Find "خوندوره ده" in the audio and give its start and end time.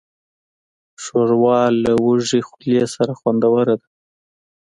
3.19-3.87